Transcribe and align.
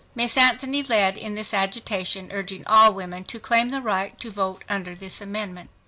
Miss 0.15 0.35
Anthony 0.35 0.81
led 0.81 1.15
in 1.15 1.35
this 1.35 1.53
agitation, 1.53 2.31
urging 2.31 2.65
all 2.65 2.91
women 2.91 3.23
to 3.25 3.39
claim 3.39 3.69
the 3.69 3.83
right 3.83 4.19
to 4.19 4.31
vote 4.31 4.63
under 4.67 4.95
this 4.95 5.21
amendment. 5.21 5.69